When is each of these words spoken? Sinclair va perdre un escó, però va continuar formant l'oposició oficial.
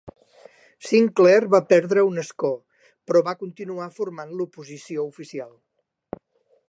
Sinclair 0.87 1.43
va 1.55 1.59
perdre 1.73 2.05
un 2.07 2.17
escó, 2.21 2.51
però 3.11 3.21
va 3.29 3.35
continuar 3.43 3.91
formant 3.99 4.35
l'oposició 4.41 5.05
oficial. 5.13 5.55